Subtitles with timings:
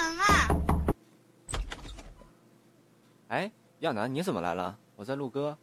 [0.00, 0.48] 门啊！
[3.28, 4.76] 哎，亚楠，你怎么来了？
[4.96, 5.56] 我在录歌。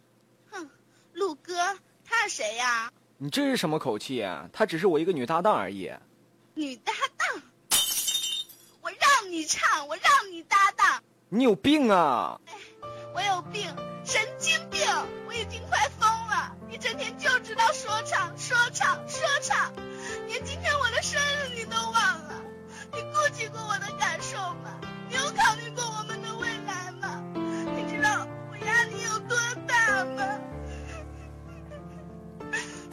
[0.51, 0.69] 哼，
[1.13, 1.53] 录歌，
[2.05, 2.91] 他是谁呀？
[3.17, 4.47] 你这是什么口气啊？
[4.53, 5.91] 她只是我一个女搭档而已。
[6.53, 7.41] 女搭档？
[8.81, 11.01] 我让你唱，我让你搭档。
[11.29, 12.39] 你有病啊！
[13.13, 13.75] 我有病，
[14.05, 14.81] 神经病！
[15.27, 16.55] 我已经快疯了！
[16.69, 19.73] 你整天就知道说唱，说唱，说唱，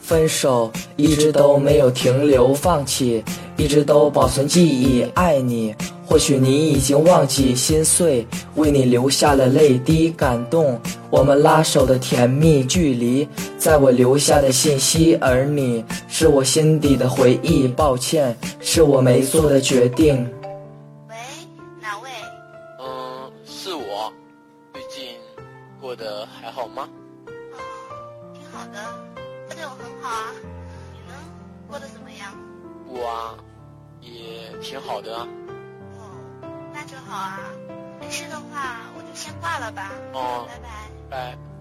[0.05, 3.23] 分手一直都没有停留，放弃
[3.57, 5.73] 一直都保存记忆，爱你。
[6.05, 17.67] 或许你已经忘记心碎，为你流下了泪滴，感动我们拉手的甜蜜距离，在我留下的信息，而你是我心底的回忆。
[17.67, 20.29] 抱歉，是我没做的决定。
[21.09, 21.15] 喂，
[21.81, 22.09] 哪位？
[22.79, 24.13] 嗯，是我。
[24.73, 25.17] 最近
[25.81, 26.87] 过得还好吗？
[27.25, 27.33] 嗯，
[28.35, 28.79] 挺好的，
[29.55, 30.33] 对我很好啊。
[30.93, 31.15] 你呢？
[31.67, 32.33] 过得怎么样？
[32.87, 33.35] 我啊，
[34.01, 35.27] 也挺好的啊。
[36.73, 37.39] 那就好啊，
[37.99, 39.91] 没事的话我就先挂了吧。
[40.13, 40.89] 哦，拜拜。
[41.09, 41.54] 拜。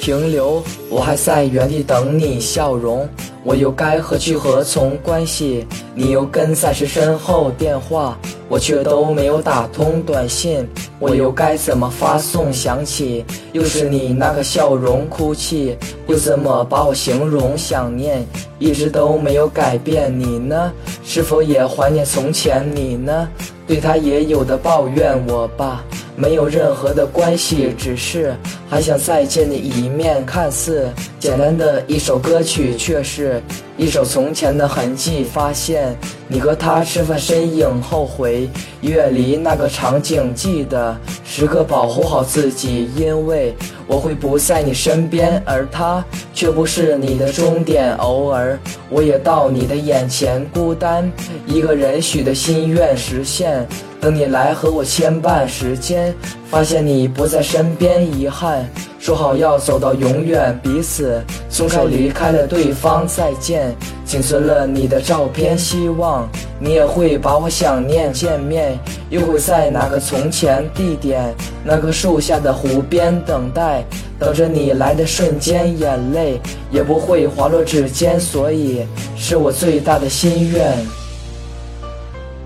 [0.00, 3.08] 停留，我还在原地等你笑容，
[3.44, 4.96] 我又该何去何从？
[5.02, 7.52] 关系你又跟在谁身后？
[7.56, 12.52] 电话我却都没有打通，短信我又该怎么发送？
[12.52, 15.76] 想起又是你那个笑容，哭泣
[16.08, 17.56] 又怎么把我形容？
[17.56, 18.26] 想念
[18.58, 20.72] 一直都没有改变，你呢？
[21.04, 22.68] 是否也怀念从前？
[22.74, 23.28] 你呢？
[23.66, 25.84] 对他也有的抱怨，我吧，
[26.22, 28.32] 没有任何的关系，只是
[28.70, 30.24] 还想再见你一面。
[30.24, 33.42] 看似简单的一首歌曲，却是
[33.76, 35.24] 一首从前的痕迹。
[35.24, 35.96] 发现
[36.28, 38.48] 你和他吃饭身影，后悔
[38.82, 43.54] 远离那个场景，记得时刻保护好自己，因为
[43.86, 46.04] 我会不在你身边，而他
[46.34, 47.94] 却不是你的终点。
[47.96, 48.58] 偶尔
[48.90, 51.10] 我也到你的眼前，孤单
[51.46, 53.66] 一个人许的心愿实现。
[54.00, 56.12] 等你来和我牵绊时间，
[56.50, 58.68] 发现你不在身边，遗憾。
[59.12, 63.76] 说好要走到永远，彼此松开离开了对方，再见。
[64.06, 66.26] 仅存了你的照片，希望
[66.58, 68.10] 你也会把我想念。
[68.10, 68.78] 见面
[69.10, 71.34] 又会在哪个从前地点？
[71.62, 73.84] 那棵树下的湖边等待，
[74.18, 76.40] 等着你来的瞬间，眼泪
[76.70, 80.72] 也不会滑落指尖，所以是我最大的心愿。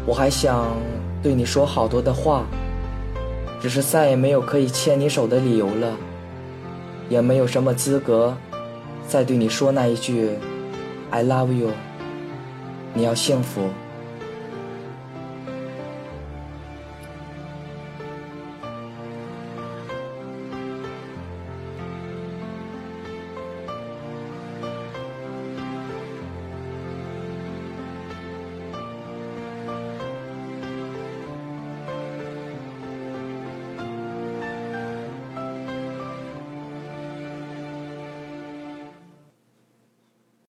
[0.05, 0.66] 我还想。
[1.22, 2.44] 对你说好多的话，
[3.62, 5.88] 只是再也没有可以牵你手的理由了，
[7.09, 8.37] 也没有什么资格
[9.09, 10.31] 再对你说那一句
[11.11, 11.71] “I love you”。
[12.94, 13.69] 你要幸福。